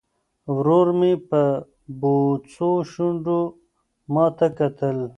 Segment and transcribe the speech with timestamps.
[0.55, 1.41] ورور مې په
[1.99, 3.39] بوڅو شونډو
[4.13, 4.97] ماته کتل.